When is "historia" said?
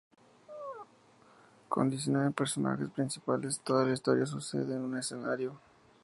3.93-4.25